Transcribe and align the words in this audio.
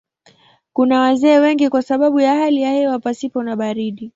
Kuna 0.73 0.99
wazee 0.99 1.39
wengi 1.39 1.69
kwa 1.69 1.81
sababu 1.81 2.19
ya 2.19 2.35
hali 2.35 2.61
ya 2.61 2.71
hewa 2.71 2.99
pasipo 2.99 3.43
na 3.43 3.55
baridi. 3.55 4.09